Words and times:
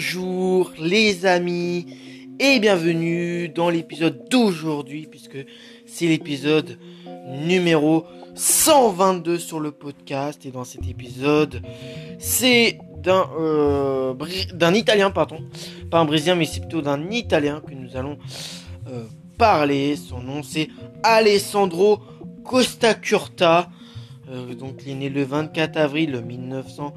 Bonjour 0.00 0.72
les 0.78 1.26
amis 1.26 1.84
et 2.38 2.58
bienvenue 2.58 3.50
dans 3.50 3.68
l'épisode 3.68 4.30
d'aujourd'hui 4.30 5.06
puisque 5.06 5.36
c'est 5.84 6.06
l'épisode 6.06 6.78
numéro 7.28 8.06
122 8.34 9.38
sur 9.38 9.60
le 9.60 9.72
podcast 9.72 10.46
et 10.46 10.50
dans 10.50 10.64
cet 10.64 10.88
épisode 10.88 11.60
c'est 12.18 12.78
d'un 12.96 13.28
euh, 13.38 14.14
d'un 14.54 14.72
italien 14.72 15.10
pardon 15.10 15.44
pas 15.90 15.98
un 15.98 16.06
brésilien 16.06 16.34
mais 16.34 16.46
c'est 16.46 16.60
plutôt 16.60 16.80
d'un 16.80 17.10
italien 17.10 17.60
que 17.60 17.74
nous 17.74 17.94
allons 17.94 18.16
euh, 18.88 19.04
parler. 19.36 19.96
Son 19.96 20.22
nom 20.22 20.42
c'est 20.42 20.70
Alessandro 21.02 22.00
Costa 22.42 22.94
Curta 22.94 23.68
euh, 24.30 24.54
donc 24.54 24.80
il 24.86 24.92
est 24.92 24.94
né 24.94 25.08
le 25.10 25.24
24 25.24 25.76
avril 25.76 26.22
1900 26.26 26.94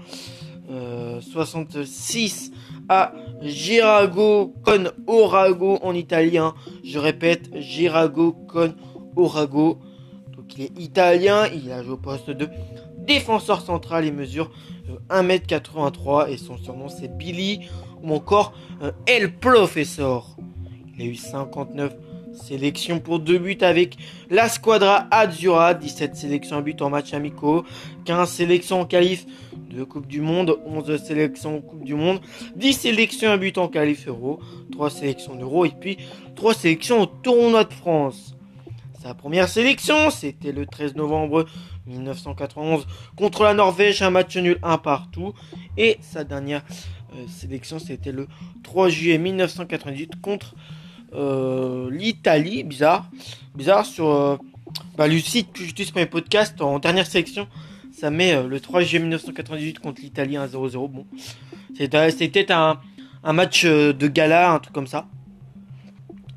66 1.21 2.51
euh, 2.53 2.55
à 2.89 3.13
Girago 3.41 4.53
con 4.63 4.85
Orago 5.07 5.79
en 5.81 5.93
italien. 5.93 6.53
Je 6.83 6.99
répète, 6.99 7.49
Girago 7.59 8.33
con 8.47 8.73
Orago. 9.15 9.79
Donc 10.35 10.57
il 10.57 10.65
est 10.65 10.79
italien, 10.79 11.47
il 11.47 11.71
a 11.71 11.83
joué 11.83 11.93
au 11.93 11.97
poste 11.97 12.29
de 12.29 12.47
défenseur 12.97 13.61
central, 13.61 14.05
il 14.05 14.13
mesure 14.13 14.51
1m83 15.09 16.23
euh, 16.23 16.25
et 16.27 16.37
son 16.37 16.57
surnom 16.57 16.87
c'est 16.89 17.17
Billy 17.17 17.61
ou 18.01 18.13
encore 18.13 18.53
euh, 18.81 18.91
El 19.07 19.33
Professor. 19.35 20.35
Il 20.95 21.01
a 21.01 21.05
eu 21.05 21.15
59 21.15 21.95
sélections 22.33 22.99
pour 22.99 23.19
deux 23.19 23.37
buts 23.37 23.57
avec 23.61 23.97
la 24.29 24.49
Squadra 24.49 25.07
Azzurra, 25.11 25.73
17 25.73 26.15
sélections 26.15 26.57
à 26.57 26.61
but 26.61 26.81
en 26.81 26.89
match 26.89 27.13
amicaux, 27.13 27.63
15 28.05 28.29
sélections 28.29 28.81
en 28.81 28.85
qualif 28.85 29.25
de 29.69 29.83
Coupe 29.83 30.07
du 30.07 30.21
Monde, 30.21 30.57
11 30.65 31.03
sélections 31.03 31.57
en 31.57 31.61
Coupe 31.61 31.83
du 31.83 31.95
Monde, 31.95 32.19
10 32.55 32.73
sélections 32.73 33.31
à 33.31 33.37
but 33.37 33.57
en 33.57 33.67
qualif 33.67 34.07
euro, 34.07 34.39
3 34.71 34.89
sélections 34.89 35.35
d'euro 35.35 35.65
et 35.65 35.71
puis 35.79 35.97
3 36.35 36.53
sélections 36.53 37.01
au 37.01 37.05
tournoi 37.05 37.63
de 37.63 37.73
France. 37.73 38.35
Sa 39.01 39.13
première 39.13 39.49
sélection, 39.49 40.09
c'était 40.11 40.53
le 40.53 40.65
13 40.65 40.95
novembre 40.95 41.45
1991 41.87 42.87
contre 43.17 43.43
la 43.43 43.53
Norvège, 43.53 44.01
un 44.01 44.09
match 44.09 44.37
nul 44.37 44.57
un 44.63 44.77
partout. 44.77 45.33
Et 45.77 45.97
sa 46.01 46.23
dernière 46.23 46.63
euh, 47.13 47.27
sélection, 47.27 47.79
c'était 47.79 48.13
le 48.13 48.27
3 48.63 48.87
juillet 48.87 49.17
1998 49.17 50.21
contre 50.21 50.55
euh, 51.15 51.89
l'Italie. 51.91 52.63
Bizarre. 52.63 53.09
Bizarre 53.55 53.85
sur 53.85 54.09
euh, 54.09 54.37
bah, 54.97 55.07
le 55.07 55.19
site 55.19 55.53
que 55.53 55.63
j'utilise 55.63 55.91
pour 55.91 55.99
mes 55.99 56.05
podcasts 56.05 56.61
en 56.61 56.79
dernière 56.79 57.05
sélection. 57.05 57.47
Ça 57.91 58.09
met 58.09 58.33
euh, 58.33 58.47
le 58.47 58.59
3 58.59 58.81
juillet 58.81 58.99
1998 58.99 59.79
contre 59.79 60.01
l'Italie 60.01 60.35
1-0-0. 60.35 60.89
Bon, 60.89 61.05
c'était 61.75 62.51
un, 62.51 62.79
match 63.23 63.65
de 63.65 64.07
gala, 64.07 64.53
un 64.53 64.59
truc 64.59 64.73
comme 64.73 64.87
ça. 64.87 65.07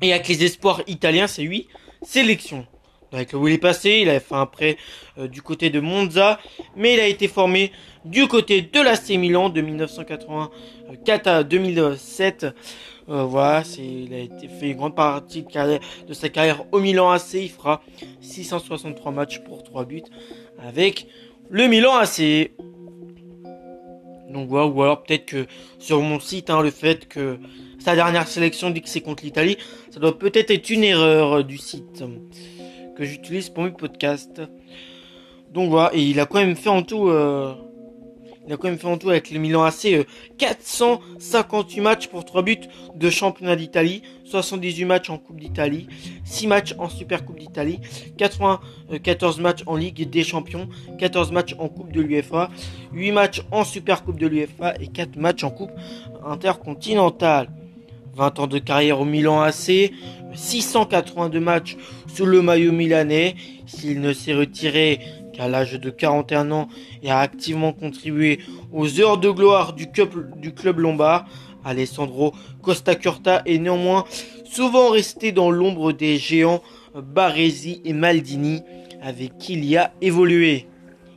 Et 0.01 0.13
avec 0.13 0.27
les 0.27 0.43
espoirs 0.43 0.81
italiens, 0.87 1.27
c'est 1.27 1.43
8 1.43 1.67
sélections. 2.03 2.65
Avec 3.11 3.33
où 3.33 3.47
il 3.47 3.53
est 3.53 3.57
passé, 3.57 3.99
il 4.01 4.09
avait 4.09 4.19
fait 4.19 4.35
un 4.35 4.45
prêt 4.45 4.77
du 5.17 5.41
côté 5.41 5.69
de 5.69 5.79
Monza, 5.79 6.39
mais 6.75 6.93
il 6.93 6.99
a 6.99 7.07
été 7.07 7.27
formé 7.29 7.71
du 8.03 8.27
côté 8.27 8.61
de 8.61 8.81
l'AC 8.81 9.09
Milan 9.11 9.49
de 9.49 9.61
1984 9.61 11.27
à 11.27 11.43
2007. 11.43 12.47
Voilà, 13.07 13.63
c'est, 13.63 13.85
il 13.85 14.13
a 14.13 14.19
été 14.19 14.47
fait 14.47 14.71
une 14.71 14.77
grande 14.77 14.95
partie 14.95 15.43
de, 15.43 16.05
de 16.07 16.13
sa 16.13 16.29
carrière 16.29 16.65
au 16.71 16.79
Milan 16.79 17.09
AC. 17.09 17.33
Il 17.35 17.49
fera 17.49 17.81
663 18.21 19.11
matchs 19.11 19.39
pour 19.39 19.63
3 19.63 19.85
buts 19.85 20.03
avec 20.59 21.07
le 21.49 21.67
Milan 21.67 21.95
AC. 21.95 22.51
Donc 24.29 24.49
voilà, 24.49 24.67
ou 24.67 24.83
alors 24.83 25.03
peut-être 25.03 25.25
que 25.25 25.47
sur 25.79 26.01
mon 26.01 26.19
site, 26.19 26.49
hein, 26.49 26.61
le 26.61 26.71
fait 26.71 27.07
que 27.07 27.39
sa 27.79 27.95
dernière 27.95 28.27
sélection 28.27 28.69
dit 28.69 28.81
que 28.81 28.89
c'est 28.89 29.01
contre 29.01 29.23
l'Italie, 29.23 29.57
ça 29.89 29.99
doit 29.99 30.17
peut-être 30.17 30.51
être 30.51 30.69
une 30.69 30.83
erreur 30.83 31.45
du 31.45 31.57
site 31.57 32.03
que 32.97 33.05
j'utilise 33.05 33.49
pour 33.49 33.63
mes 33.63 33.71
podcasts. 33.71 34.41
Donc 35.53 35.69
voilà, 35.69 35.91
et 35.93 36.01
il 36.01 36.19
a 36.19 36.25
quand 36.25 36.39
même 36.39 36.55
fait 36.55 36.69
en 36.69 36.83
tout... 36.83 37.07
Euh, 37.07 37.53
il 38.47 38.53
a 38.53 38.57
quand 38.57 38.69
même 38.69 38.79
fait 38.79 38.87
en 38.87 38.97
tout 38.97 39.09
avec 39.09 39.29
le 39.29 39.39
Milan 39.39 39.63
AC 39.63 40.07
458 40.37 41.79
euh, 41.79 41.83
matchs 41.83 42.07
pour 42.07 42.23
3 42.23 42.41
buts 42.43 42.57
de 42.95 43.09
championnat 43.09 43.55
d'Italie, 43.57 44.01
78 44.23 44.85
matchs 44.85 45.09
en 45.09 45.17
Coupe 45.17 45.39
d'Italie, 45.39 45.87
6 46.23 46.47
matchs 46.47 46.75
en 46.79 46.87
Super 46.87 47.25
Coupe 47.25 47.39
d'Italie, 47.39 47.79
94 48.17 49.39
matchs 49.39 49.63
en 49.65 49.75
Ligue 49.75 50.09
des 50.09 50.23
Champions, 50.23 50.69
14 50.97 51.31
matchs 51.31 51.55
en 51.59 51.67
Coupe 51.67 51.91
de 51.91 52.01
l'UEFA, 52.01 52.49
8 52.93 53.11
matchs 53.11 53.41
en 53.51 53.65
Super 53.65 54.03
Coupe 54.03 54.19
de 54.19 54.27
l'UEFA 54.27 54.75
et 54.79 54.87
4 54.87 55.17
matchs 55.17 55.43
en 55.43 55.49
Coupe 55.49 55.71
intercontinentale. 56.25 57.49
20 58.15 58.39
ans 58.39 58.47
de 58.47 58.57
carrière 58.57 58.99
au 58.99 59.05
Milan 59.05 59.41
AC, 59.41 59.91
682 60.33 61.39
matchs 61.39 61.77
sous 62.07 62.25
le 62.25 62.41
maillot 62.41 62.71
milanais. 62.71 63.35
S'il 63.67 64.01
ne 64.01 64.11
s'est 64.11 64.33
retiré 64.33 64.99
à 65.39 65.47
l'âge 65.47 65.73
de 65.73 65.89
41 65.89 66.51
ans 66.51 66.67
et 67.03 67.09
a 67.09 67.19
activement 67.19 67.73
contribué 67.73 68.39
aux 68.71 68.99
heures 68.99 69.17
de 69.17 69.29
gloire 69.29 69.73
du 69.73 69.89
club, 69.89 70.39
du 70.39 70.53
club 70.53 70.79
lombard. 70.79 71.25
Alessandro 71.63 72.33
Costa 72.61 72.95
Curta 72.95 73.41
est 73.45 73.57
néanmoins 73.57 74.05
souvent 74.45 74.89
resté 74.89 75.31
dans 75.31 75.51
l'ombre 75.51 75.91
des 75.91 76.17
géants 76.17 76.61
Baresi 76.95 77.81
et 77.83 77.93
Maldini 77.93 78.61
avec 79.01 79.37
qui 79.37 79.53
il 79.53 79.65
y 79.65 79.77
a 79.77 79.93
évolué. 80.01 80.67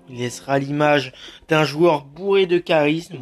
Il 0.08 0.18
laissera 0.18 0.58
l'image 0.58 1.12
d'un 1.48 1.64
joueur 1.64 2.04
bourré 2.04 2.46
de 2.46 2.58
charisme, 2.58 3.18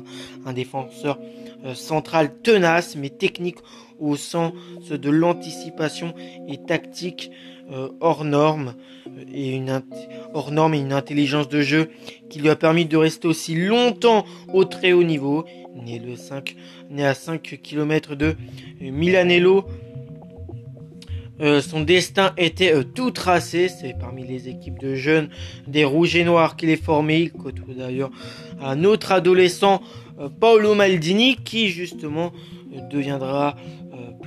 un 0.46 0.52
défenseur 0.52 1.18
euh, 1.64 1.74
central 1.74 2.40
tenace 2.42 2.96
mais 2.96 3.10
technique 3.10 3.58
au 3.98 4.16
sens 4.16 4.52
de 4.90 5.10
l'anticipation 5.10 6.14
et 6.48 6.56
tactique 6.56 7.30
euh, 7.70 7.88
hors 8.00 8.24
norme 8.24 8.74
euh, 9.06 9.24
et 9.30 9.50
une 9.54 9.82
hors 10.32 10.52
norme 10.52 10.72
et 10.72 10.78
une 10.78 10.94
intelligence 10.94 11.50
de 11.50 11.60
jeu 11.60 11.90
qui 12.30 12.38
lui 12.38 12.48
a 12.48 12.56
permis 12.56 12.86
de 12.86 12.96
rester 12.96 13.28
aussi 13.28 13.54
longtemps 13.54 14.24
au 14.54 14.64
très 14.64 14.92
haut 14.92 15.04
niveau. 15.04 15.44
Né 15.74 15.98
le 15.98 16.16
5, 16.16 16.56
né 16.90 17.04
à 17.04 17.12
5 17.12 17.60
km 17.62 18.14
de 18.14 18.36
Milanello. 18.80 19.66
Euh, 21.40 21.60
son 21.60 21.82
destin 21.82 22.32
était 22.38 22.72
tout 22.94 23.10
tracé, 23.10 23.68
c'est 23.68 23.94
parmi 24.00 24.26
les 24.26 24.48
équipes 24.48 24.78
de 24.78 24.94
jeunes 24.94 25.28
des 25.66 25.84
Rouges 25.84 26.16
et 26.16 26.24
Noirs 26.24 26.56
qu'il 26.56 26.70
est 26.70 26.82
formé. 26.82 27.20
Il 27.20 27.32
côtoie 27.32 27.74
d'ailleurs 27.76 28.10
un 28.60 28.82
autre 28.84 29.12
adolescent, 29.12 29.82
Paolo 30.40 30.74
Maldini, 30.74 31.36
qui 31.36 31.68
justement 31.68 32.32
deviendra 32.90 33.56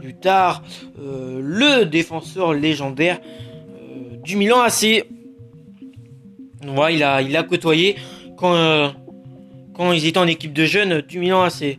plus 0.02 0.16
tard 0.16 0.64
euh, 1.00 1.40
le 1.44 1.86
défenseur 1.86 2.54
légendaire 2.54 3.20
euh, 3.22 4.18
du 4.24 4.36
Milan 4.36 4.62
AC. 4.62 5.06
A, 6.78 7.22
il 7.22 7.38
a 7.38 7.44
côtoyé 7.44 7.96
quand, 8.38 8.54
euh, 8.56 8.90
quand 9.76 9.92
ils 9.92 10.06
étaient 10.08 10.20
en 10.20 10.28
équipe 10.28 10.54
de 10.54 10.66
jeunes 10.66 11.02
du 11.02 11.20
Milan 11.20 11.44
AC. 11.44 11.78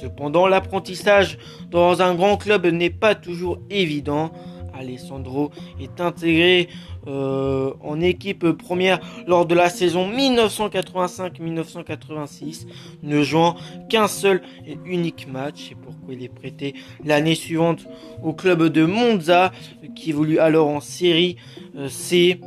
Cependant, 0.00 0.46
l'apprentissage 0.46 1.38
dans 1.70 2.00
un 2.02 2.14
grand 2.14 2.36
club 2.36 2.66
n'est 2.66 2.90
pas 2.90 3.14
toujours 3.14 3.58
évident. 3.70 4.32
Alessandro 4.78 5.50
est 5.80 6.00
intégré 6.00 6.68
euh, 7.06 7.72
en 7.82 8.00
équipe 8.00 8.50
première 8.52 9.00
lors 9.26 9.46
de 9.46 9.54
la 9.54 9.70
saison 9.70 10.10
1985-1986, 10.10 12.66
ne 13.02 13.22
jouant 13.22 13.56
qu'un 13.88 14.08
seul 14.08 14.42
et 14.66 14.78
unique 14.84 15.28
match. 15.28 15.68
C'est 15.68 15.76
pourquoi 15.76 16.14
il 16.14 16.22
est 16.22 16.28
prêté 16.28 16.74
l'année 17.04 17.34
suivante 17.34 17.86
au 18.22 18.32
club 18.32 18.64
de 18.64 18.84
Monza, 18.84 19.52
qui 19.94 20.10
évolue 20.10 20.38
alors 20.38 20.68
en 20.68 20.80
série 20.80 21.36
euh, 21.76 21.88
C, 21.88 22.40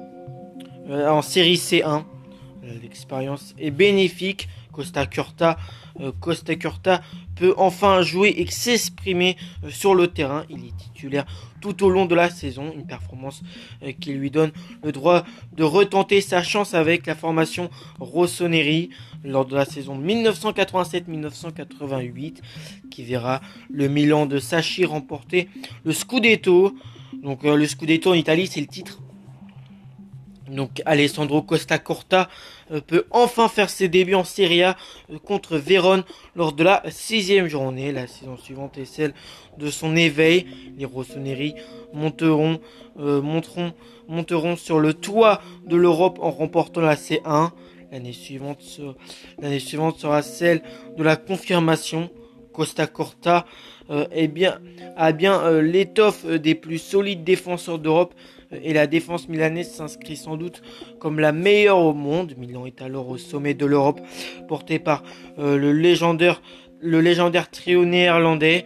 euh, 0.90 1.10
en 1.10 1.22
série 1.22 1.56
C1. 1.56 2.04
L'expérience 2.82 3.56
est 3.58 3.72
bénéfique. 3.72 4.48
Costa 4.72 5.08
Curta, 5.08 5.58
Costa 6.20 6.56
Curta 6.56 7.02
peut 7.36 7.54
enfin 7.58 8.02
jouer 8.02 8.34
et 8.38 8.50
s'exprimer 8.50 9.38
sur 9.70 9.96
le 9.96 10.08
terrain. 10.08 10.46
Il 10.50 10.66
est 10.66 10.78
titulaire 10.78 11.26
tout 11.62 11.84
au 11.84 11.90
long 11.90 12.06
de 12.06 12.16
la 12.16 12.30
saison. 12.30 12.74
Une 12.76 12.86
performance 12.86 13.42
euh, 13.84 13.92
qui 13.92 14.14
lui 14.14 14.32
donne 14.32 14.52
le 14.84 14.92
droit 14.92 15.24
de 15.56 15.64
retenter 15.64 16.20
sa 16.22 16.44
chance 16.44 16.74
avec 16.74 17.06
la 17.06 17.14
formation 17.16 17.70
Rossoneri 18.00 18.90
lors 19.24 19.46
de 19.46 19.56
la 19.56 19.66
saison 19.66 19.98
1987-1988 20.00 22.38
qui 22.90 23.04
verra 23.04 23.42
le 23.70 23.90
Milan 23.90 24.26
de 24.26 24.40
Sachi 24.40 24.86
remporter 24.86 25.50
le 25.84 25.92
Scudetto. 25.92 26.74
Donc 27.22 27.46
euh, 27.46 27.56
le 27.56 27.68
Scudetto 27.68 28.10
en 28.12 28.16
Italie 28.16 28.48
c'est 28.48 28.62
le 28.62 28.68
titre 28.68 29.00
donc 30.50 30.82
Alessandro 30.86 31.42
Costa 31.42 31.78
Corta 31.78 32.30
euh, 32.72 32.82
peut 32.82 33.06
enfin 33.12 33.48
faire 33.48 33.70
ses 33.70 33.88
débuts 33.88 34.16
en 34.16 34.24
Serie 34.24 34.64
A 34.64 34.78
euh, 35.12 35.18
contre 35.20 35.58
Vérone 35.58 36.04
lors 36.36 36.54
de 36.54 36.64
la 36.64 36.84
sixième 36.90 37.48
journée. 37.48 37.92
La 37.92 38.08
saison 38.08 38.38
suivante 38.38 38.78
est 38.78 38.86
celle 38.86 39.14
de 39.58 39.70
son 39.70 39.96
éveil. 39.96 40.46
Les 40.78 40.86
Rossoneri 40.86 41.56
monteront, 41.94 42.60
euh, 43.00 44.56
sur 44.58 44.80
le 44.80 44.94
toit 44.94 45.42
de 45.66 45.76
l'Europe 45.76 46.20
en 46.22 46.32
remportant 46.32 46.82
la 46.82 46.96
C1. 46.96 47.52
L'année 47.92 48.14
suivante, 48.14 48.60
l'année 49.40 49.60
suivante 49.60 49.98
sera 49.98 50.22
celle 50.22 50.62
de 50.96 51.02
la 51.02 51.16
confirmation 51.16 52.12
Costa 52.54 52.86
Corta 52.86 53.48
bien, 54.30 54.60
a 54.96 55.12
bien 55.12 55.60
l'étoffe 55.60 56.24
des 56.28 56.54
plus 56.54 56.78
solides 56.78 57.24
défenseurs 57.24 57.80
d'Europe 57.80 58.14
et 58.52 58.74
la 58.74 58.88
défense 58.88 59.30
milanaise 59.30 59.72
s'inscrit 59.72 60.18
sans 60.18 60.38
doute 60.38 60.62
comme 61.00 61.20
la 61.20 61.32
meilleure 61.32 61.80
au 61.80 61.94
monde. 61.94 62.34
Milan 62.38 62.66
est 62.66 62.82
alors 62.82 63.10
au 63.10 63.18
sommet 63.18 63.54
de 63.54 63.66
l'Europe, 63.66 64.00
porté 64.48 64.80
par 64.80 65.04
le 65.38 65.72
légendaire 65.72 66.42
le 66.82 67.02
légendaire 67.02 67.50
trio 67.50 67.84
néerlandais, 67.84 68.64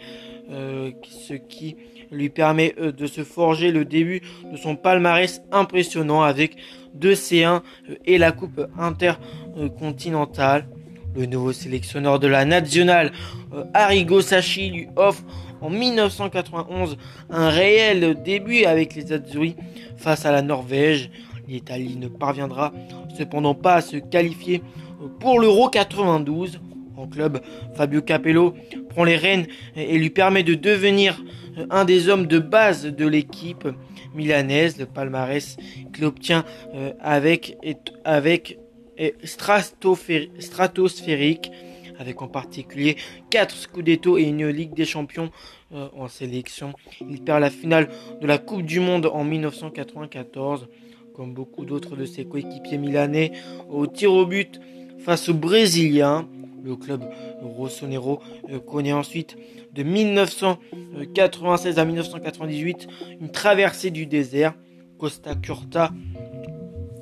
ce 0.48 1.34
qui 1.34 1.76
lui 2.14 2.30
permet 2.30 2.76
euh, 2.80 2.92
de 2.92 3.08
se 3.08 3.24
forger 3.24 3.72
le 3.72 3.86
début 3.86 4.22
de 4.52 4.58
son 4.58 4.76
palmarès 4.76 5.42
impressionnant 5.52 6.22
avec 6.22 6.56
deux 6.94 7.14
C1 7.14 7.62
euh, 7.90 7.96
et 8.06 8.18
la 8.18 8.32
coupe 8.32 8.62
intercontinentale. 8.78 10.68
Le 11.16 11.26
nouveau 11.26 11.54
sélectionneur 11.54 12.20
de 12.20 12.28
la 12.28 12.46
nationale, 12.46 13.12
euh, 13.54 13.64
Arrigo 13.74 14.22
Sacchi, 14.22 14.70
lui 14.70 14.88
offre 14.96 15.24
en 15.62 15.70
1991 15.70 16.98
un 17.30 17.50
réel 17.50 18.22
début 18.24 18.64
avec 18.66 18.96
les 18.96 19.14
Azzurri 19.14 19.56
face 19.98 20.26
à 20.26 20.32
la 20.32 20.42
Norvège. 20.42 21.12
L'Italie 21.48 21.98
ne 21.98 22.08
parviendra 22.08 22.74
cependant 23.18 23.54
pas 23.54 23.76
à 23.76 23.82
se 23.82 23.98
qualifier 23.98 24.62
pour 25.20 25.40
l'Euro 25.40 25.70
92 25.70 26.60
en 26.98 27.08
club. 27.08 27.42
Fabio 27.76 28.02
Capello 28.02 28.56
prend 28.90 29.04
les 29.04 29.18
rênes 29.18 29.46
et 29.76 29.98
lui 29.98 30.10
permet 30.10 30.44
de 30.44 30.56
devenir 30.56 31.22
un 31.70 31.86
des 31.86 32.10
hommes 32.10 32.28
de 32.28 32.40
base 32.40 32.86
de 32.86 33.08
l'équipe 33.08 33.68
milanaise, 34.14 34.78
le 34.78 34.86
palmarès 34.86 35.58
qu'il 35.94 36.06
obtient 36.06 36.44
euh, 36.76 36.92
avec, 37.00 37.58
avec 38.98 39.16
stratosphérique, 39.24 41.52
avec 42.00 42.22
en 42.22 42.28
particulier 42.28 42.98
4 43.30 43.56
Scudetto 43.56 44.18
et 44.18 44.24
une 44.24 44.48
Ligue 44.48 44.74
des 44.74 44.86
Champions 44.86 45.32
euh, 45.74 45.88
en 45.96 46.08
sélection. 46.08 46.74
Il 47.02 47.22
perd 47.22 47.42
la 47.42 47.50
finale 47.50 47.90
de 48.22 48.28
la 48.28 48.38
Coupe 48.38 48.64
du 48.64 48.80
Monde 48.80 49.10
en 49.12 49.24
1994, 49.24 50.68
comme 51.14 51.34
beaucoup 51.34 51.66
d'autres 51.66 51.96
de 51.96 52.06
ses 52.06 52.26
coéquipiers 52.26 52.78
milanais, 52.78 53.32
au 53.70 53.88
tir 53.88 54.14
au 54.14 54.26
but 54.26 54.60
face 55.00 55.30
aux 55.30 55.34
Brésiliens. 55.34 56.28
Le 56.64 56.78
club 56.78 57.04
Rossonero 57.42 58.22
euh, 58.50 58.60
connaît 58.60 58.94
ensuite 58.94 59.36
de 59.74 59.84
1996 59.84 61.78
à 61.78 61.86
1998 61.86 62.88
une 63.20 63.32
traversée 63.32 63.92
du 63.92 64.06
désert. 64.06 64.54
Costa 64.98 65.36
Curta 65.36 65.92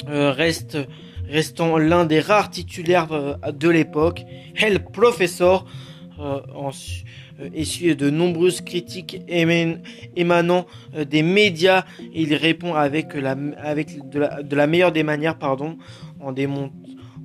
euh, 0.10 0.32
reste 0.32 0.80
restant 1.32 1.78
l'un 1.78 2.06
des 2.06 2.20
rares 2.20 2.50
titulaires 2.50 3.12
euh, 3.12 3.36
de 3.52 3.70
l'époque. 3.70 4.24
El 4.56 4.84
Professor 4.84 5.66
essuie 7.56 7.96
de 7.96 8.12
nombreuses 8.12 8.62
critiques 8.62 9.20
émanant 9.28 10.68
des 11.10 11.24
médias. 11.24 11.86
Il 12.14 12.36
répond 12.36 12.76
avec, 12.76 13.16
de, 13.16 14.56
la, 14.56 14.68
meilleure 14.68 14.92
des 14.92 15.02
manières 15.02 15.40
pardon, 15.40 15.80
en 16.20 16.32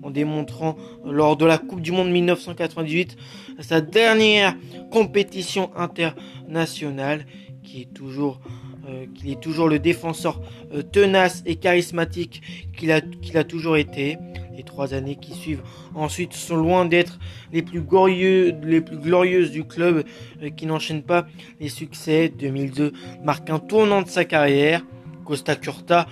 en 0.02 0.10
démontrant 0.10 0.76
lors 1.04 1.36
de 1.36 1.44
la 1.44 1.58
Coupe 1.58 1.82
du 1.82 1.92
Monde 1.92 2.10
1998 2.10 3.18
sa 3.60 3.80
dernière 3.80 4.54
compétition 4.90 5.70
internationale 5.76 7.26
qui 7.62 7.82
est 7.82 7.92
toujours 7.92 8.40
euh, 8.88 9.06
qu'il 9.14 9.30
est 9.30 9.40
toujours 9.40 9.68
le 9.68 9.80
défenseur 9.80 10.40
euh, 10.72 10.82
tenace 10.82 11.42
et 11.44 11.56
charismatique 11.56 12.42
qu'il 12.76 12.92
a, 12.92 13.44
toujours 13.44 13.76
été. 13.76 14.16
Les 14.56 14.62
trois 14.62 14.94
années 14.94 15.16
qui 15.16 15.34
suivent 15.34 15.62
ensuite 15.94 16.34
sont 16.34 16.56
loin 16.56 16.84
d'être 16.84 17.18
les 17.52 17.62
plus 17.62 17.80
glorieuses 17.80 19.50
du 19.50 19.64
club 19.64 20.04
euh, 20.40 20.50
qui 20.50 20.66
n'enchaîne 20.66 21.02
pas 21.02 21.26
les 21.58 21.68
succès. 21.68 22.28
2002 22.28 22.92
marque 23.24 23.50
un 23.50 23.58
tournant 23.58 24.02
de 24.02 24.08
sa 24.08 24.24
carrière. 24.24 24.84
Costa 25.24 25.56
Curta 25.56 26.06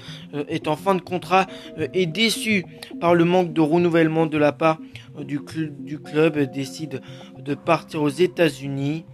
est 0.48 0.66
en 0.66 0.74
fin 0.74 0.96
de 0.96 1.00
contrat 1.00 1.46
et 1.92 2.04
déçu 2.04 2.64
par 3.00 3.14
le 3.14 3.24
manque 3.24 3.52
de 3.52 3.60
renouvellement 3.60 4.26
de 4.26 4.36
la 4.36 4.50
part 4.50 4.80
du 5.20 5.38
club, 5.38 6.52
décide 6.52 7.00
de 7.38 7.54
partir 7.54 8.02
aux 8.02 8.08
États-Unis. 8.08 9.04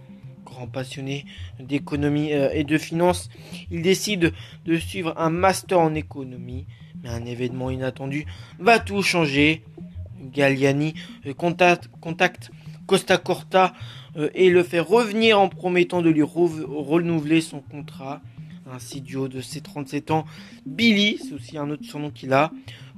Passionné 0.67 1.25
d'économie 1.59 2.31
et 2.31 2.63
de 2.63 2.77
finance, 2.77 3.29
il 3.71 3.81
décide 3.81 4.33
de 4.65 4.77
suivre 4.77 5.13
un 5.17 5.29
master 5.29 5.79
en 5.79 5.93
économie, 5.93 6.65
mais 7.03 7.09
un 7.09 7.25
événement 7.25 7.69
inattendu 7.69 8.25
va 8.59 8.79
tout 8.79 9.01
changer. 9.01 9.63
Galliani 10.33 10.93
contacte, 11.35 11.89
contacte 11.99 12.51
Costa 12.85 13.17
Corta 13.17 13.73
et 14.35 14.49
le 14.49 14.63
fait 14.63 14.79
revenir 14.79 15.39
en 15.39 15.49
promettant 15.49 16.01
de 16.01 16.09
lui 16.09 16.23
renouveler 16.23 17.41
son 17.41 17.59
contrat. 17.59 18.21
Ainsi, 18.71 19.01
du 19.01 19.15
haut 19.17 19.27
de 19.27 19.41
ses 19.41 19.61
37 19.61 20.11
ans, 20.11 20.25
Billy, 20.65 21.17
c'est 21.17 21.33
aussi 21.33 21.57
un 21.57 21.69
autre 21.69 21.83
surnom 21.83 22.09
qu'il 22.09 22.31
a, 22.31 22.51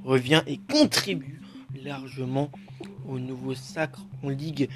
revient 0.04 0.42
et 0.46 0.60
contribue 0.70 1.40
largement 1.82 2.50
au 3.08 3.18
nouveau 3.18 3.54
sacre 3.54 4.04
en 4.22 4.28
Ligue 4.28 4.68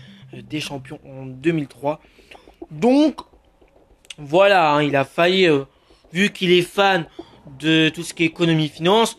des 0.48 0.60
Champions 0.60 0.98
en 1.06 1.26
2003. 1.26 2.00
Donc, 2.70 3.20
voilà, 4.18 4.74
hein, 4.74 4.82
il 4.82 4.96
a 4.96 5.04
failli, 5.04 5.46
euh, 5.46 5.64
vu 6.12 6.30
qu'il 6.30 6.52
est 6.52 6.62
fan 6.62 7.06
de 7.58 7.88
tout 7.88 8.02
ce 8.02 8.14
qui 8.14 8.24
est 8.24 8.26
économie-finance, 8.26 9.18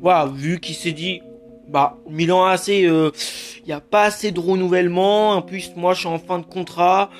voilà, 0.00 0.26
vu 0.26 0.60
qu'il 0.60 0.74
s'est 0.74 0.92
dit, 0.92 1.20
bah, 1.68 1.98
Milan 2.08 2.44
a 2.44 2.52
assez, 2.52 2.80
il 2.80 3.66
n'y 3.66 3.72
a 3.72 3.80
pas 3.80 4.04
assez 4.04 4.32
de 4.32 4.40
renouvellement, 4.40 5.30
en 5.30 5.42
plus, 5.42 5.72
moi, 5.76 5.94
je 5.94 6.00
suis 6.00 6.08
en 6.08 6.18
fin 6.18 6.38
de 6.38 6.46
contrat, 6.46 7.10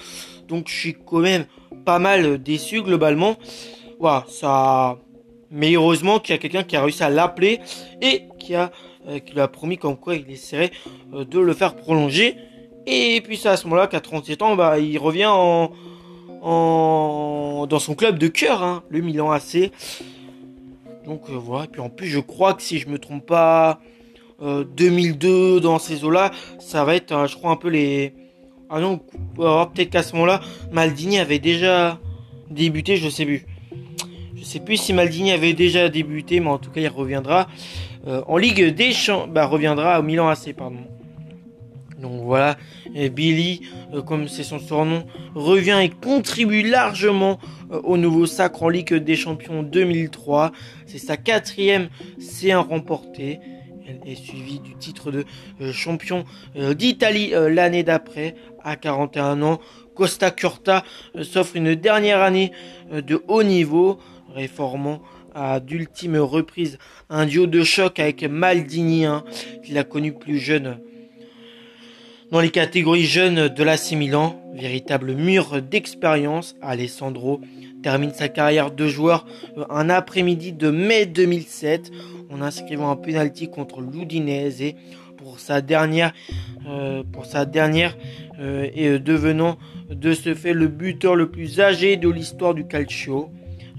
donc 0.49 0.69
je 0.69 0.75
suis 0.75 0.97
quand 1.07 1.19
même 1.19 1.45
pas 1.85 1.99
mal 1.99 2.43
déçu 2.43 2.83
globalement. 2.83 3.37
Voilà, 4.01 4.25
ça. 4.29 4.99
Mais 5.51 5.73
heureusement 5.73 6.19
qu'il 6.19 6.35
y 6.35 6.39
a 6.39 6.39
quelqu'un 6.39 6.63
qui 6.63 6.77
a 6.77 6.83
réussi 6.83 7.03
à 7.03 7.09
l'appeler 7.09 7.61
et 8.03 8.25
qui 8.39 8.55
a 8.55 8.71
euh, 9.09 9.21
qui 9.21 9.33
lui 9.33 9.41
a 9.41 9.49
promis 9.49 9.79
comme 9.79 9.97
quoi 9.97 10.17
il 10.17 10.31
essaierait 10.31 10.71
euh, 11.15 11.25
de 11.25 11.39
le 11.39 11.55
faire 11.55 11.77
prolonger. 11.77 12.37
Et 12.91 13.21
puis 13.21 13.37
c'est 13.37 13.51
à 13.51 13.57
ce 13.59 13.65
moment-là 13.65 13.87
qu'à 13.87 14.01
37 14.01 14.41
ans, 14.41 14.57
bah, 14.57 14.79
il 14.79 14.99
revient 14.99 15.27
en, 15.27 15.73
en 16.41 17.67
dans 17.69 17.79
son 17.79 17.95
club 17.95 18.19
de 18.19 18.29
cœur, 18.29 18.63
hein, 18.63 18.83
le 18.89 19.03
Milan 19.03 19.31
AC. 19.31 19.71
Donc 21.05 21.23
euh, 21.29 21.35
voilà. 21.35 21.65
Et 21.65 21.69
puis 21.69 21.83
en 21.83 21.91
plus, 21.91 22.07
je 22.07 22.19
crois 22.19 22.55
que 22.55 22.63
si 22.63 22.79
je 22.79 22.89
me 22.89 22.99
trompe 22.99 23.27
pas, 23.27 23.81
2002 24.41 25.61
dans 25.61 25.79
ces 25.79 26.05
eaux-là, 26.05 26.31
ça 26.61 26.85
va 26.85 26.95
être, 26.95 27.27
je 27.29 27.35
crois 27.37 27.51
un 27.51 27.57
peu 27.57 27.69
les. 27.69 28.15
Ah 28.71 28.81
non, 28.81 29.01
peut-être 29.37 29.91
qu'à 29.91 30.03
ce 30.03 30.13
moment-là, 30.15 30.41
Maldini 30.71 31.19
avait 31.19 31.39
déjà 31.39 31.99
débuté, 32.51 32.97
je 32.97 33.09
sais 33.09 33.25
plus. 33.27 33.47
Je 34.37 34.45
sais 34.45 34.61
plus 34.61 34.77
si 34.77 34.93
Maldini 34.93 35.33
avait 35.33 35.55
déjà 35.55 35.89
débuté, 35.89 36.41
mais 36.41 36.49
en 36.49 36.59
tout 36.59 36.71
cas, 36.71 36.81
il 36.81 36.89
reviendra 36.89 37.49
euh, 38.07 38.23
en 38.29 38.37
Ligue 38.37 38.75
des 38.75 38.93
Champions. 38.93 39.31
Bah, 39.31 39.47
reviendra 39.47 39.99
au 39.99 40.03
Milan 40.03 40.29
AC, 40.29 40.55
pardon. 40.57 40.79
Donc 41.99 42.23
voilà, 42.23 42.57
Billy, 43.13 43.63
euh, 43.93 44.03
comme 44.03 44.29
c'est 44.29 44.45
son 44.45 44.61
surnom, 44.61 45.05
revient 45.35 45.81
et 45.83 45.89
contribue 45.89 46.63
largement 46.63 47.39
euh, 47.73 47.81
au 47.83 47.97
nouveau 47.97 48.27
sacre 48.27 48.63
en 48.63 48.69
Ligue 48.69 48.95
des 48.95 49.17
Champions 49.17 49.63
2003. 49.63 50.53
C'est 50.87 50.99
sa 50.99 51.17
quatrième 51.17 51.89
C1 52.21 52.57
remportée. 52.57 53.41
Elle 53.87 54.01
est 54.07 54.17
suivie 54.17 54.61
du 54.61 54.77
titre 54.77 55.11
de 55.11 55.25
champion 55.73 56.27
d'Italie 56.55 57.33
l'année 57.33 57.83
d'après, 57.83 58.35
à 58.63 58.77
41 58.77 59.41
ans. 59.41 59.61
Costa 59.95 60.31
Curta 60.31 60.85
s'offre 61.23 61.57
une 61.57 61.75
dernière 61.75 62.21
année 62.21 62.53
de 62.93 63.23
haut 63.29 63.43
niveau 63.43 63.99
réformant 64.35 65.01
à 65.35 65.59
d'ultimes 65.59 66.19
reprises 66.19 66.77
un 67.09 67.25
duo 67.25 67.47
de 67.47 67.65
choc 67.65 67.99
avec 67.99 68.25
Maldini, 68.25 69.07
qu'il 69.65 69.79
a 69.79 69.85
connu 69.85 70.13
plus 70.13 70.39
jeune 70.39 70.79
dans 72.31 72.41
les 72.41 72.51
catégories 72.51 73.05
jeunes 73.05 73.49
de 73.49 73.65
l'AC 73.65 73.93
Milan. 73.93 74.41
Véritable 74.55 75.15
mur 75.15 75.63
d'expérience, 75.63 76.57
Alessandro 76.61 77.41
termine 77.83 78.13
sa 78.13 78.29
carrière 78.29 78.71
de 78.71 78.89
joueur 78.89 79.25
euh, 79.57 79.65
un 79.71 79.89
après-midi 79.89 80.53
de 80.53 80.71
mai 80.71 81.07
2007 81.07 81.91
en 82.31 82.43
inscrivant 82.43 82.91
un 82.91 82.97
penalty 82.97 83.49
contre 83.49 83.81
l'Udinese 83.81 84.75
pour 85.17 85.39
sa 85.39 85.61
dernière 85.61 86.13
euh, 86.69 87.03
pour 87.13 87.25
sa 87.27 87.45
dernière 87.45 87.97
euh, 88.41 88.69
et 88.75 88.99
devenant 88.99 89.59
de 89.91 90.13
ce 90.13 90.35
fait 90.35 90.53
le 90.53 90.69
buteur 90.69 91.15
le 91.15 91.31
plus 91.31 91.61
âgé 91.61 91.97
de 91.97 92.09
l'histoire 92.09 92.55
du 92.55 92.67
calcio. 92.67 93.31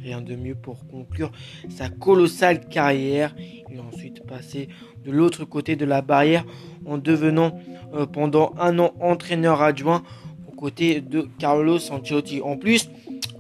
Rien 0.03 0.21
de 0.21 0.35
mieux 0.35 0.55
pour 0.55 0.87
conclure 0.87 1.31
sa 1.69 1.89
colossale 1.89 2.67
carrière. 2.67 3.35
Il 3.69 3.77
est 3.77 3.79
ensuite 3.79 4.25
passé 4.25 4.69
de 5.05 5.11
l'autre 5.11 5.45
côté 5.45 5.75
de 5.75 5.85
la 5.85 6.01
barrière 6.01 6.45
en 6.85 6.97
devenant 6.97 7.59
euh, 7.93 8.05
pendant 8.05 8.53
un 8.57 8.79
an 8.79 8.93
entraîneur 8.99 9.61
adjoint 9.61 10.03
aux 10.47 10.55
côtés 10.55 11.01
de 11.01 11.27
Carlos 11.37 11.79
Ancelotti. 11.91 12.41
En 12.41 12.55
plus, 12.55 12.89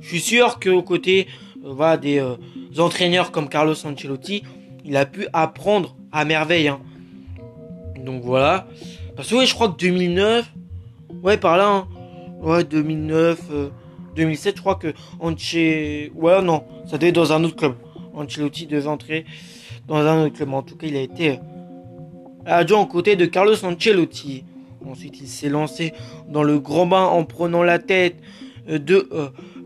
je 0.01 0.07
suis 0.07 0.19
sûr 0.19 0.59
qu'aux 0.59 0.83
côtés 0.83 1.27
euh, 1.63 1.97
des 1.97 2.19
euh, 2.19 2.35
entraîneurs 2.77 3.31
comme 3.31 3.47
Carlos 3.47 3.75
Ancelotti, 3.85 4.43
il 4.83 4.97
a 4.97 5.05
pu 5.05 5.27
apprendre 5.31 5.95
à 6.11 6.25
merveille. 6.25 6.67
Hein. 6.67 6.81
Donc 8.03 8.23
voilà. 8.23 8.67
Parce 9.15 9.29
que 9.29 9.35
oui, 9.35 9.45
je 9.45 9.53
crois 9.53 9.69
que 9.69 9.77
2009, 9.77 10.51
ouais, 11.23 11.37
par 11.37 11.57
là, 11.57 11.69
hein. 11.69 11.87
Ouais, 12.41 12.63
2009, 12.63 13.41
2007, 14.15 14.57
je 14.57 14.61
crois 14.61 14.75
que 14.75 14.93
Ancelotti... 15.19 16.11
Ouais, 16.15 16.41
non, 16.41 16.63
ça 16.85 16.97
devait 16.97 17.09
être 17.09 17.15
dans 17.15 17.33
un 17.33 17.43
autre 17.43 17.55
club. 17.55 17.75
Ancelotti 18.13 18.67
devait 18.67 18.87
entrer 18.87 19.25
dans 19.87 19.97
un 19.97 20.25
autre 20.25 20.35
club. 20.35 20.53
En 20.53 20.61
tout 20.61 20.75
cas, 20.75 20.87
il 20.87 20.95
a 20.95 21.01
été 21.01 21.39
adjoint 22.45 22.81
aux 22.81 22.87
côtés 22.87 23.15
de 23.15 23.25
Carlos 23.25 23.63
Ancelotti. 23.63 24.43
Ensuite, 24.85 25.19
il 25.19 25.27
s'est 25.27 25.49
lancé 25.49 25.93
dans 26.29 26.43
le 26.43 26.59
grand 26.59 26.85
bain 26.85 27.03
en 27.03 27.23
prenant 27.25 27.63
la 27.63 27.79
tête 27.79 28.15
de 28.67 29.09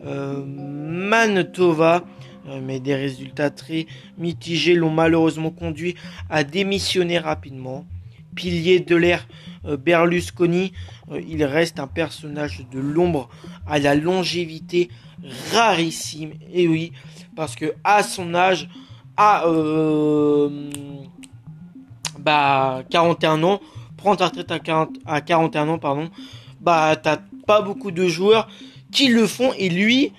euh, 0.05 0.43
Manitoba. 0.45 2.03
Euh, 2.49 2.59
mais 2.61 2.79
des 2.79 2.95
résultats 2.95 3.49
très 3.49 3.87
mitigés 4.17 4.73
l'ont 4.73 4.89
malheureusement 4.89 5.49
conduit 5.49 5.95
à 6.29 6.43
démissionner 6.43 7.17
rapidement. 7.17 7.85
Pilier 8.33 8.79
de 8.79 8.95
l'ère 8.95 9.27
euh, 9.65 9.77
Berlusconi, 9.77 10.73
il 11.27 11.43
reste 11.43 11.79
un 11.79 11.87
personnage 11.87 12.65
de 12.71 12.79
l'ombre 12.79 13.29
à 13.67 13.79
la 13.79 13.95
longévité 13.95 14.89
rarissime. 15.51 16.33
Et 16.51 16.67
oui, 16.67 16.91
parce 17.35 17.55
que 17.55 17.73
à 17.83 18.03
son 18.03 18.33
âge, 18.35 18.69
à 19.15 19.43
bah, 22.19 22.83
41 22.89 23.43
ans, 23.43 23.59
prendre 23.97 24.17
ta 24.17 24.27
retraite 24.27 24.51
à, 24.51 24.59
40, 24.59 24.89
à 25.05 25.21
41 25.21 25.69
ans, 25.69 25.77
pardon, 25.77 26.09
bah 26.61 26.95
t'as 26.95 27.17
pas 27.45 27.61
beaucoup 27.61 27.91
de 27.91 28.07
joueurs 28.07 28.47
qui 28.91 29.07
le 29.07 29.27
font 29.27 29.51
et 29.57 29.69
lui, 29.69 30.13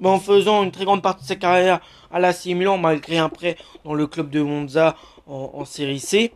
bah, 0.00 0.10
en 0.10 0.18
faisant 0.18 0.62
une 0.64 0.72
très 0.72 0.84
grande 0.84 1.02
partie 1.02 1.22
de 1.22 1.28
sa 1.28 1.36
carrière 1.36 1.80
à 2.10 2.18
la 2.18 2.32
Milan 2.46 2.78
malgré 2.78 3.18
un 3.18 3.28
prêt 3.28 3.56
dans 3.84 3.94
le 3.94 4.06
club 4.06 4.30
de 4.30 4.42
Monza 4.42 4.96
en, 5.26 5.64
série 5.64 6.00
C, 6.00 6.32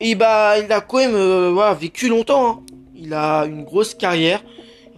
et 0.00 0.14
bah 0.14 0.58
il 0.58 0.70
a 0.72 0.80
quand 0.80 0.98
même 0.98 1.14
euh, 1.14 1.74
vécu 1.74 2.08
longtemps. 2.08 2.48
Hein. 2.48 2.62
Il 2.94 3.12
a 3.14 3.44
une 3.44 3.64
grosse 3.64 3.94
carrière 3.94 4.42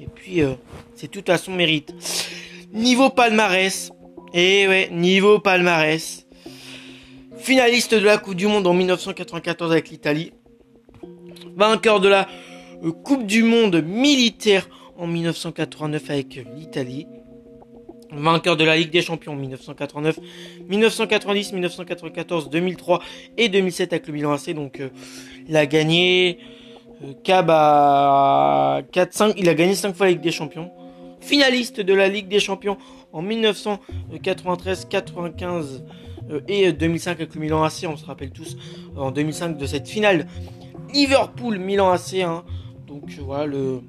et 0.00 0.06
puis 0.06 0.42
euh, 0.42 0.54
c'est 0.94 1.08
tout 1.08 1.24
à 1.28 1.38
son 1.38 1.52
mérite. 1.52 1.94
Niveau 2.72 3.10
palmarès, 3.10 3.90
et 4.34 4.62
eh 4.62 4.68
ouais, 4.68 4.88
niveau 4.92 5.38
palmarès. 5.38 6.26
Finaliste 7.38 7.94
de 7.94 8.04
la 8.04 8.18
Coupe 8.18 8.34
du 8.34 8.46
Monde 8.46 8.66
en 8.66 8.74
1994 8.74 9.70
avec 9.72 9.90
l'Italie. 9.90 10.32
Vainqueur 11.56 12.00
de 12.00 12.08
la 12.08 12.28
euh, 12.84 12.92
Coupe 12.92 13.26
du 13.26 13.42
Monde 13.42 13.82
militaire 13.82 14.68
en 14.98 15.06
1989 15.06 16.10
avec 16.10 16.40
l'Italie. 16.56 17.06
Vainqueur 18.10 18.56
de 18.56 18.64
la 18.64 18.76
Ligue 18.76 18.90
des 18.90 19.02
Champions 19.02 19.32
en 19.32 19.36
1989, 19.36 20.18
1990, 20.68 21.52
1994, 21.52 22.50
2003 22.50 23.02
et 23.36 23.48
2007 23.48 23.92
avec 23.92 24.06
le 24.06 24.12
Milan 24.14 24.32
AC. 24.32 24.54
Donc 24.54 24.80
euh, 24.80 24.88
il 25.48 25.56
a 25.56 25.66
gagné 25.66 26.38
euh, 27.04 27.12
Cab 27.22 27.50
à 27.50 28.80
4 28.92 29.12
5, 29.12 29.34
il 29.36 29.48
a 29.48 29.54
gagné 29.54 29.74
5 29.74 29.94
fois 29.94 30.06
la 30.06 30.12
Ligue 30.12 30.22
des 30.22 30.32
Champions. 30.32 30.70
Finaliste 31.20 31.80
de 31.80 31.94
la 31.94 32.08
Ligue 32.08 32.28
des 32.28 32.40
Champions 32.40 32.78
en 33.12 33.22
1993, 33.22 34.86
95 34.88 35.84
euh, 36.30 36.40
et 36.48 36.72
2005 36.72 37.10
avec 37.10 37.34
le 37.34 37.40
Milan 37.40 37.62
AC, 37.62 37.84
on 37.86 37.96
se 37.96 38.06
rappelle 38.06 38.30
tous 38.30 38.56
en 38.96 39.10
2005 39.10 39.58
de 39.58 39.66
cette 39.66 39.88
finale 39.88 40.26
Liverpool 40.94 41.58
Milan 41.58 41.90
AC 41.90 42.20
hein. 42.22 42.44
Donc 42.86 43.10
voilà 43.20 43.46
le 43.46 43.82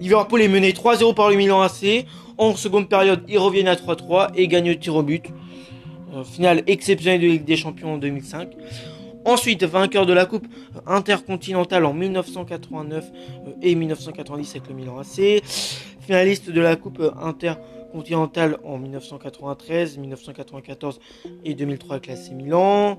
Liverpool 0.00 0.42
est 0.42 0.48
mené 0.48 0.72
3-0 0.72 1.14
par 1.14 1.30
le 1.30 1.36
Milan 1.36 1.60
AC. 1.60 2.06
En 2.38 2.56
seconde 2.56 2.88
période, 2.88 3.22
ils 3.28 3.38
reviennent 3.38 3.68
à 3.68 3.74
3-3 3.74 4.30
et 4.34 4.48
gagnent 4.48 4.70
le 4.70 4.78
tir 4.78 4.94
au 4.96 5.02
but. 5.02 5.26
Euh, 6.14 6.24
finale 6.24 6.62
exceptionnelle 6.66 7.20
de 7.20 7.26
Ligue 7.26 7.44
des 7.44 7.56
Champions 7.56 7.94
en 7.94 7.98
2005. 7.98 8.50
Ensuite, 9.24 9.64
vainqueur 9.64 10.04
de 10.06 10.12
la 10.12 10.26
Coupe 10.26 10.46
intercontinentale 10.86 11.84
en 11.84 11.94
1989 11.94 13.04
euh, 13.46 13.50
et 13.62 13.74
1990 13.74 14.50
avec 14.50 14.68
le 14.68 14.74
Milan 14.74 14.98
AC. 14.98 15.42
Finaliste 16.00 16.50
de 16.50 16.60
la 16.60 16.76
Coupe 16.76 17.00
intercontinentale 17.20 17.73
continental 17.94 18.58
en 18.64 18.76
1993, 18.76 19.98
1994 19.98 20.98
et 21.44 21.54
2003 21.54 21.96
avec 21.96 22.08
l'AC 22.08 22.32
Milan. 22.32 22.98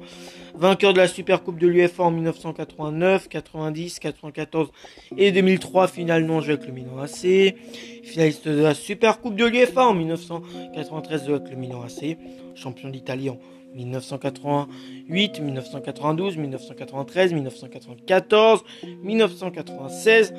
Vainqueur 0.55 0.93
de 0.93 0.99
la 0.99 1.09
Super 1.09 1.43
Coupe 1.43 1.59
de 1.59 1.67
l'UEFA 1.67 2.03
en 2.03 2.11
1989, 2.11 3.27
90, 3.27 3.99
94 3.99 4.71
et 5.17 5.33
2003, 5.33 5.89
finale 5.89 6.23
non 6.23 6.39
jouée 6.39 6.53
avec 6.53 6.65
le 6.65 6.71
Milan 6.71 6.97
AC. 6.99 7.55
Finaliste 8.03 8.47
de 8.47 8.61
la 8.61 8.73
Super 8.73 9.19
Coupe 9.19 9.35
de 9.35 9.43
l'UEFA 9.43 9.85
en 9.85 9.93
1993 9.93 11.29
avec 11.29 11.49
le 11.49 11.57
Milan 11.57 11.81
AC. 11.81 12.17
Champion 12.55 12.87
d'Italie 12.87 13.29
en 13.29 13.37
1988, 13.75 15.41
1992, 15.41 16.37
1993, 16.37 17.33
1994, 17.33 18.63
1996, 19.03 20.33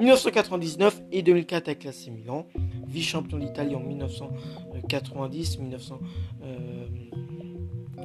1999 0.00 1.02
et 1.12 1.22
2004 1.22 1.68
avec 1.68 1.84
l'AC 1.84 2.08
Milan 2.10 2.46
vice-champion 2.90 3.38
d'Italie 3.38 3.74
en 3.74 3.80
1990, 3.80 5.58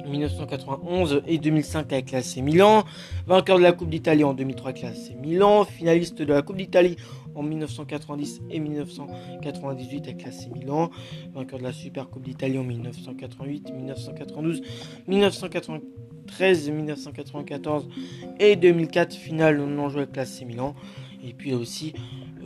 1991 0.06 1.14
euh, 1.14 1.20
et 1.26 1.38
2005 1.38 1.92
avec 1.92 2.12
l'AC 2.12 2.36
Milan, 2.36 2.84
vainqueur 3.26 3.58
de 3.58 3.62
la 3.62 3.72
Coupe 3.72 3.90
d'Italie 3.90 4.24
en 4.24 4.34
2003 4.34 4.70
avec 4.70 4.82
l'AC 4.82 5.16
Milan, 5.20 5.64
finaliste 5.64 6.18
de 6.18 6.32
la 6.32 6.42
Coupe 6.42 6.56
d'Italie 6.56 6.96
en 7.34 7.42
1990 7.42 8.42
et 8.50 8.60
1998 8.60 10.04
avec 10.04 10.24
l'AC 10.24 10.50
Milan, 10.54 10.90
vainqueur 11.34 11.58
de 11.58 11.64
la 11.64 11.72
Super 11.72 12.08
Coupe 12.08 12.22
d'Italie 12.22 12.58
en 12.58 12.64
1988, 12.64 13.72
1992, 13.74 14.62
1993, 15.08 16.70
1994 16.70 17.88
et 18.38 18.54
2004 18.56 19.14
finale 19.14 19.64
non 19.64 19.88
joué 19.88 20.02
avec 20.02 20.14
l'AC 20.14 20.42
Milan. 20.46 20.74
Et 21.26 21.32
puis 21.32 21.54
aussi 21.54 21.92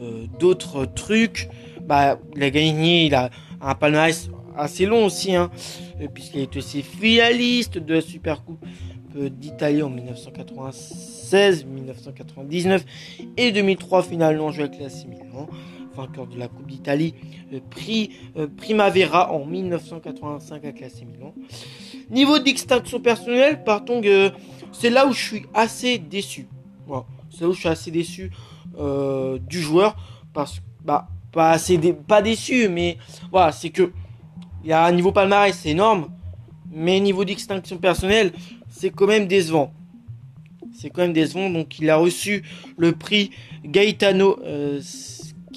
euh, 0.00 0.26
d'autres 0.38 0.86
trucs 0.86 1.48
bah, 1.82 2.18
il 2.36 2.42
a 2.42 2.50
gagné, 2.50 3.06
il 3.06 3.14
a 3.14 3.30
un 3.60 3.74
palmarès 3.74 4.30
assez 4.56 4.86
long 4.86 5.06
aussi, 5.06 5.34
hein, 5.34 5.50
euh, 6.00 6.08
puisqu'il 6.12 6.40
est 6.40 6.56
aussi 6.56 6.82
finaliste 6.82 7.78
de 7.78 7.94
la 7.94 8.00
Super 8.00 8.44
Coupe 8.44 8.64
d'Italie 9.14 9.82
en 9.82 9.90
1996, 9.90 11.64
1999 11.64 12.84
et 13.36 13.50
2003 13.50 14.04
finalement 14.04 14.52
joué 14.52 14.64
avec 14.64 14.78
la 14.78 14.86
Milan, 15.08 15.48
vainqueur 15.96 16.28
de 16.28 16.38
la 16.38 16.46
Coupe 16.48 16.68
d'Italie, 16.68 17.14
euh, 17.52 17.58
prix 17.70 18.10
euh, 18.36 18.46
Primavera 18.46 19.32
en 19.32 19.44
1985 19.44 20.64
avec 20.64 20.80
la 20.80 20.86
Milan. 21.12 21.34
Niveau 22.10 22.38
d'extinction 22.38 23.00
personnelle, 23.00 23.64
partons 23.64 24.00
que 24.00 24.30
c'est 24.72 24.90
là 24.90 25.06
où 25.06 25.12
je 25.12 25.20
suis 25.20 25.42
assez 25.54 25.98
déçu. 25.98 26.46
C'est 27.30 27.42
là 27.42 27.48
où 27.48 27.52
je 27.52 27.58
suis 27.58 27.68
assez 27.68 27.90
déçu 27.90 28.30
du 29.48 29.60
joueur 29.60 29.96
parce 30.32 30.62
bah 30.84 31.08
pas 31.32 31.50
assez 31.50 31.78
pas 31.78 32.22
déçu, 32.22 32.68
mais 32.68 32.96
voilà, 33.30 33.52
c'est 33.52 33.70
que 33.70 33.92
il 34.62 34.70
y 34.70 34.72
a 34.72 34.84
un 34.84 34.92
niveau 34.92 35.12
palmarès, 35.12 35.56
c'est 35.56 35.70
énorme, 35.70 36.08
mais 36.70 37.00
niveau 37.00 37.24
d'extinction 37.24 37.78
personnelle, 37.78 38.32
c'est 38.68 38.90
quand 38.90 39.06
même 39.06 39.26
décevant. 39.26 39.72
C'est 40.74 40.90
quand 40.90 41.02
même 41.02 41.12
décevant, 41.12 41.50
donc 41.50 41.78
il 41.78 41.90
a 41.90 41.96
reçu 41.96 42.42
le 42.76 42.92
prix 42.92 43.30
Gaetano 43.64 44.38
euh, 44.44 44.80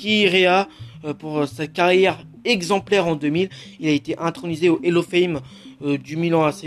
euh, 0.06 1.14
pour 1.14 1.48
sa 1.48 1.68
carrière 1.68 2.26
exemplaire 2.46 3.08
en 3.08 3.16
2000. 3.16 3.50
Il 3.80 3.88
a 3.88 3.92
été 3.92 4.18
intronisé 4.18 4.70
au 4.70 4.80
Hello 4.84 5.02
Fame 5.02 5.42
euh, 5.82 5.98
du 5.98 6.18
Milan 6.18 6.44
AC. 6.44 6.66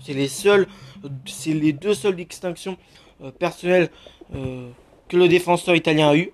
C'est 0.00 0.14
les 0.14 0.28
seuls, 0.28 0.66
c'est 1.26 1.54
les 1.54 1.72
deux 1.72 1.94
seules 1.94 2.20
extinctions 2.20 2.76
euh, 3.22 3.30
personnelles 3.30 3.90
que 5.08 5.16
le 5.16 5.28
défenseur 5.28 5.74
italien 5.74 6.10
a 6.10 6.16
eu. 6.16 6.32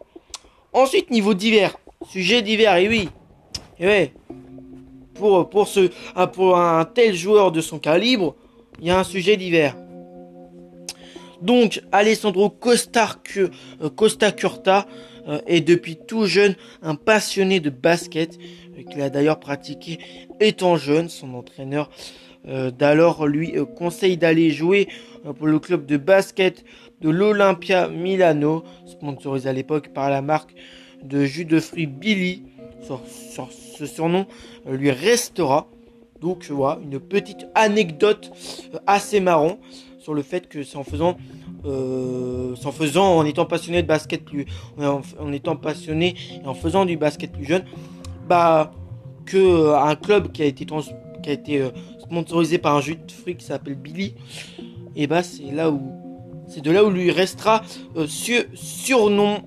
Ensuite, 0.73 1.11
niveau 1.11 1.35
divers, 1.35 1.77
Sujet 2.11 2.43
divers, 2.43 2.77
et 2.77 2.89
oui. 2.89 3.09
Pour, 5.15 5.69
ce, 5.69 5.91
pour 6.33 6.59
un 6.59 6.85
tel 6.85 7.15
joueur 7.15 7.53
de 7.53 7.61
son 7.61 7.79
calibre, 7.79 8.35
il 8.81 8.89
y 8.89 8.91
a 8.91 8.99
un 8.99 9.05
sujet 9.05 9.37
divers. 9.37 9.77
Donc, 11.41 11.83
Alessandro 11.91 12.51
Costa, 12.51 13.17
euh, 13.37 13.49
Costa 13.95 14.31
Curta 14.31 14.87
euh, 15.29 15.41
est 15.47 15.61
depuis 15.61 15.97
tout 15.97 16.27
jeune 16.27 16.55
un 16.83 16.95
passionné 16.95 17.59
de 17.61 17.71
basket, 17.71 18.39
euh, 18.79 18.83
qu'il 18.83 19.03
a 19.03 19.11
d'ailleurs 19.11 19.41
pratiqué 19.41 19.99
étant 20.41 20.77
jeune. 20.77 21.09
Son 21.09 21.35
entraîneur 21.35 21.91
d'alors 22.45 23.29
lui 23.29 23.55
conseille 23.77 24.17
d'aller 24.17 24.51
jouer 24.51 24.89
pour 25.39 25.47
le 25.47 25.61
club 25.61 25.87
de 25.87 25.97
basket 25.97 26.65
de 27.03 27.11
l'Olympia 27.11 27.89
Milano, 27.89 28.63
sponsorisé 28.87 29.49
à 29.49 29.53
l'époque 29.53 29.89
par 29.89 30.09
la 30.09 30.23
marque 30.23 30.55
de 31.03 31.25
jus 31.25 31.45
de 31.45 31.61
fruits 31.61 31.87
Billy. 31.87 32.45
Sur, 32.83 33.01
ce 33.51 33.87
surnom 33.87 34.27
euh, 34.67 34.77
lui 34.77 34.91
restera. 34.91 35.69
Donc 36.21 36.47
voilà, 36.51 36.81
une 36.83 37.01
petite 37.01 37.47
anecdote 37.55 38.31
euh, 38.75 38.79
assez 38.87 39.21
marrant 39.21 39.59
sur 39.99 40.15
le 40.15 40.23
fait 40.23 40.49
que 40.49 40.63
c'est 40.63 40.77
en 40.77 40.85
faisant, 40.85 41.17
euh, 41.65 42.55
en 42.97 43.25
étant 43.25 43.45
passionné 43.45 43.83
de 43.83 43.87
basket 43.87 44.25
plus, 44.25 44.47
en, 44.79 45.33
étant 45.33 45.57
passionné 45.57 46.15
et 46.43 46.47
en 46.47 46.55
faisant 46.55 46.85
du 46.85 46.97
basket 46.97 47.33
plus 47.33 47.45
jeune, 47.45 47.65
bah 48.29 48.73
que 49.27 49.75
un 49.75 49.95
club 49.95 50.33
qui 50.33 50.43
a 50.43 50.47
été 50.47 50.67
qui 50.67 51.31
a 51.31 51.33
été 51.33 51.69
sponsorisé 52.01 52.59
par 52.59 52.77
un 52.77 52.81
jus 52.81 52.97
de 52.97 53.13
fruits 53.13 53.37
qui 53.37 53.45
s'appelle 53.45 53.77
Billy, 53.77 54.15
et 54.97 55.07
bah 55.07 55.23
c'est 55.23 55.53
là 55.53 55.71
où 55.71 56.02
c'est 56.53 56.61
de 56.61 56.71
là 56.71 56.85
où 56.85 56.91
lui 56.91 57.11
restera 57.11 57.63
ce 57.97 58.45
surnom 58.55 59.43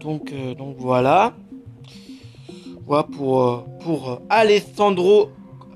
Donc, 0.00 0.32
donc 0.56 0.76
voilà. 0.78 1.34
Voilà 2.86 3.02
pour, 3.02 3.64
pour 3.80 4.22
Alessandro 4.30 5.30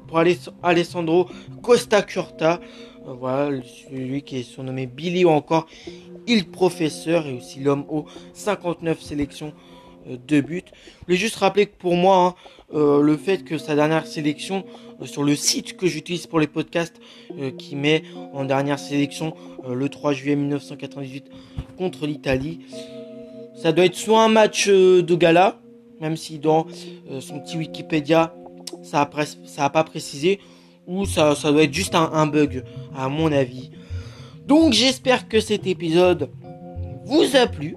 pour 0.09 0.19
Alessandro 0.63 1.29
Costa 1.63 2.03
Curta. 2.03 2.61
voilà, 3.07 3.61
celui 3.91 4.23
qui 4.23 4.39
est 4.39 4.43
surnommé 4.43 4.87
Billy 4.87 5.25
ou 5.25 5.31
encore 5.31 5.67
Il 6.27 6.49
Professeur 6.49 7.27
et 7.27 7.35
aussi 7.35 7.61
l'homme 7.61 7.85
aux 7.89 8.05
59 8.35 9.01
sélections 9.01 9.53
de 10.07 10.41
but. 10.41 10.67
Je 11.01 11.07
voulais 11.07 11.19
juste 11.19 11.37
rappeler 11.37 11.67
que 11.67 11.77
pour 11.79 11.95
moi, 11.95 12.17
hein, 12.17 12.35
euh, 12.75 13.03
le 13.03 13.19
fait 13.19 13.45
que 13.45 13.59
sa 13.59 13.75
dernière 13.75 14.07
sélection 14.07 14.65
euh, 15.03 15.07
sur 15.07 15.25
le 15.25 15.37
site 15.37 15.77
que 15.77 15.87
j'utilise 15.87 16.27
pour 16.27 16.41
les 16.41 16.47
podcasts, 16.47 16.99
euh, 17.39 17.51
qui 17.51 17.77
met 17.77 18.03
en 18.33 18.45
dernière 18.45 18.79
sélection 18.79 19.35
le 19.69 19.89
3 19.89 20.15
juillet 20.15 20.37
1998 20.37 21.27
contre 21.77 22.07
l'Italie, 22.07 22.61
ça 23.55 23.73
doit 23.73 23.85
être 23.85 23.95
soit 23.95 24.23
un 24.23 24.29
match 24.29 24.69
de 24.69 25.15
gala, 25.15 25.61
même 26.01 26.17
si 26.17 26.39
dans 26.39 26.67
son 27.21 27.39
petit 27.39 27.59
Wikipédia, 27.59 28.35
ça 28.83 29.09
n'a 29.59 29.71
pas 29.71 29.85
précisé, 29.85 30.41
ou 30.89 31.05
ça, 31.05 31.35
doit 31.45 31.63
être 31.63 31.73
juste 31.73 31.95
un 31.95 32.27
bug, 32.27 32.65
à 32.97 33.09
mon 33.09 33.31
avis. 33.31 33.71
Donc 34.47 34.73
j'espère 34.73 35.29
que 35.29 35.39
cet 35.39 35.67
épisode 35.69 36.31
vous 37.05 37.37
a 37.37 37.47
plu. 37.47 37.77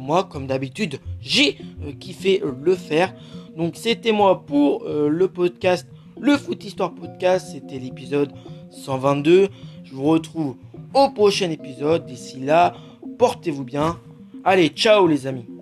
moi, 0.00 0.24
comme 0.24 0.48
d'habitude, 0.48 0.98
j'ai 1.26 1.58
kiffé 1.98 2.42
le 2.64 2.74
faire. 2.74 3.14
Donc 3.56 3.76
c'était 3.76 4.12
moi 4.12 4.44
pour 4.46 4.84
euh, 4.84 5.08
le 5.08 5.28
podcast, 5.28 5.86
le 6.20 6.36
Foot 6.36 6.64
Histoire 6.64 6.94
Podcast. 6.94 7.48
C'était 7.52 7.78
l'épisode 7.78 8.32
122. 8.70 9.48
Je 9.84 9.94
vous 9.94 10.04
retrouve 10.04 10.56
au 10.94 11.10
prochain 11.10 11.50
épisode. 11.50 12.06
D'ici 12.06 12.38
là, 12.40 12.74
portez-vous 13.18 13.64
bien. 13.64 13.98
Allez, 14.44 14.68
ciao 14.68 15.06
les 15.06 15.26
amis. 15.26 15.55